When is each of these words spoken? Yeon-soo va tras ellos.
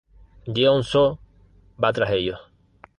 Yeon-soo 0.47 1.19
va 1.77 1.93
tras 1.93 2.09
ellos. 2.09 2.39